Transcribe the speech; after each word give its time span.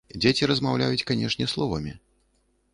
Дзеці 0.21 0.49
размаўляюць, 0.51 1.05
канешне, 1.11 1.51
словамі. 1.55 1.97